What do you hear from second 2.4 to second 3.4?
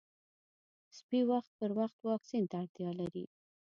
ته اړتیا لري.